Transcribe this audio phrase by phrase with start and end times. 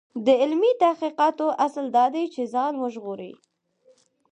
[0.25, 3.33] د علمي تحقیقاتو اصل دا دی چې ځان وژغوري.